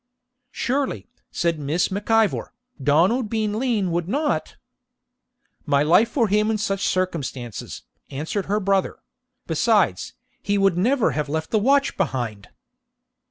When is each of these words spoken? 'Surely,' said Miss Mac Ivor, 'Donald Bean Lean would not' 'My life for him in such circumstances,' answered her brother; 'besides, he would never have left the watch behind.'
'Surely,' 0.49 1.05
said 1.29 1.59
Miss 1.59 1.91
Mac 1.91 2.09
Ivor, 2.09 2.53
'Donald 2.81 3.29
Bean 3.29 3.59
Lean 3.59 3.91
would 3.91 4.09
not' 4.09 4.55
'My 5.67 5.83
life 5.83 6.09
for 6.09 6.27
him 6.27 6.49
in 6.49 6.57
such 6.57 6.87
circumstances,' 6.87 7.83
answered 8.09 8.47
her 8.47 8.59
brother; 8.59 8.97
'besides, 9.45 10.13
he 10.41 10.57
would 10.57 10.75
never 10.75 11.11
have 11.11 11.29
left 11.29 11.51
the 11.51 11.59
watch 11.59 11.97
behind.' 11.97 12.49